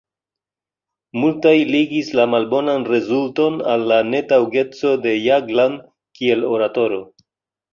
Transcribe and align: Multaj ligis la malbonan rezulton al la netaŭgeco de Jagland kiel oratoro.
Multaj 1.23 1.51
ligis 1.75 2.09
la 2.19 2.25
malbonan 2.31 2.87
rezulton 2.93 3.61
al 3.75 3.85
la 3.93 4.01
netaŭgeco 4.15 4.97
de 5.05 5.15
Jagland 5.29 5.85
kiel 6.21 6.49
oratoro. 6.57 7.03